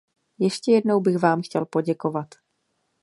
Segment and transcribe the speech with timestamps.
[0.39, 2.35] Ještě jednou bych vám chtěl poděkovat.